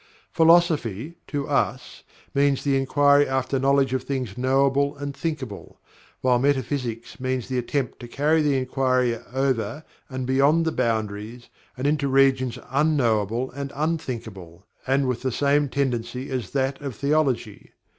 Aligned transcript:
Philosophy, 0.31 1.17
to 1.27 1.47
us, 1.47 2.01
means 2.33 2.63
the 2.63 2.75
inquiry 2.75 3.27
after 3.27 3.59
knowledge 3.59 3.93
of 3.93 4.01
things 4.01 4.35
knowable 4.35 4.97
and 4.97 5.15
thinkable; 5.15 5.79
while 6.21 6.39
Metaphysics 6.39 7.19
means 7.19 7.47
the 7.47 7.59
attempt 7.59 7.99
to 7.99 8.07
carry 8.07 8.41
the 8.41 8.57
inquiry 8.57 9.19
over 9.31 9.83
and 10.09 10.25
beyond 10.25 10.65
the 10.65 10.71
boundaries 10.71 11.49
and 11.77 11.85
into 11.85 12.07
regions 12.07 12.57
unknowable 12.71 13.51
and 13.51 13.71
unthinkable, 13.75 14.65
and 14.87 15.07
with 15.07 15.21
the 15.21 15.31
same 15.31 15.69
tendency 15.69 16.31
as 16.31 16.49
that 16.49 16.81
of 16.81 16.95
Theology. 16.95 17.69